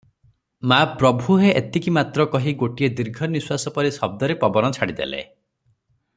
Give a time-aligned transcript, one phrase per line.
[0.71, 5.23] ମା ପ୍ରଭୁହେ"- ଏତିକି ମାତ୍ର କହି ଗୋଟିଏ ଦୀର୍ଘନିଶ୍ୱାସ ପରି ଶବ୍ଦରେ ପବନ ଛାଡ଼ିଦେଲେ।